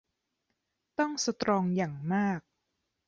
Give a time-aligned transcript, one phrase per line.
[0.99, 2.41] ต้องสตรองอย่างมาก